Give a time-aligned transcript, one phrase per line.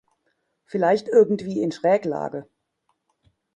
[0.65, 2.49] Vielleicht irgendwie in Schräglage.